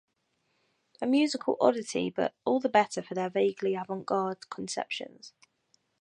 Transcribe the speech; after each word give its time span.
A 0.99 1.05
musical 1.05 1.57
oddity 1.61 2.09
but 2.09 2.33
all 2.43 2.59
the 2.59 2.67
better 2.69 3.03
for 3.03 3.13
their 3.13 3.29
vaguely 3.29 3.75
avant 3.75 4.07
garde 4.07 4.49
conceptions. 4.49 5.31